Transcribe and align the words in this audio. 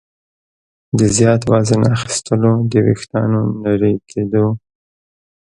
د 0.97 0.99
زیات 1.17 1.41
وزن 1.51 1.81
اخیستلو، 1.95 2.53
د 2.71 2.73
ویښتانو 2.85 3.41
نري 3.63 3.93
کېدو 4.09 4.45